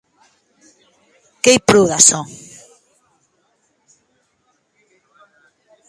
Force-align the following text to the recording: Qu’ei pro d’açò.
Qu’ei 1.41 1.59
pro 1.67 1.81
d’açò. 1.89 2.21